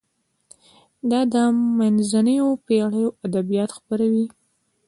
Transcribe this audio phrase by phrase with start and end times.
[1.09, 1.35] دا د
[1.77, 4.25] منځنیو پیړیو ادبیات خپروي.